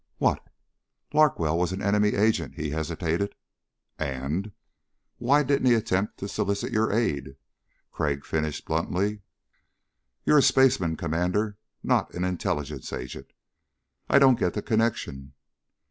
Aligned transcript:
"What?" 0.17 0.43
"Larkwell's 1.13 1.71
an 1.71 1.83
enemy 1.83 2.15
agent...." 2.15 2.55
He 2.55 2.71
hesitated. 2.71 3.35
"And...?" 3.99 4.51
"Why 5.19 5.43
didn't 5.43 5.67
he 5.67 5.75
attempt 5.75 6.17
to 6.17 6.27
solicit 6.27 6.73
your 6.73 6.91
aid?" 6.91 7.35
Crag 7.91 8.25
finished 8.25 8.65
bluntly. 8.65 9.21
"You're 10.25 10.39
a 10.39 10.41
spaceman, 10.41 10.97
Commander, 10.97 11.55
not 11.83 12.15
an 12.15 12.23
intelligence 12.23 12.91
agent." 12.91 13.31
"I 14.09 14.17
don't 14.17 14.39
get 14.39 14.55
the 14.55 14.63
connection." 14.63 15.33